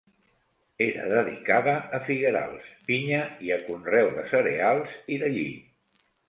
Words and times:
Era 0.85 1.09
dedicada 1.17 1.75
a 1.97 1.99
figuerals, 2.07 2.71
vinya 2.87 3.19
i 3.49 3.53
a 3.57 3.61
conreu 3.69 4.11
de 4.17 4.25
cereals 4.33 4.97
i 5.17 5.21
de 5.27 5.31
lli. 5.37 5.47